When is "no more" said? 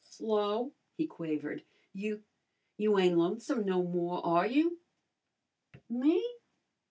3.67-4.25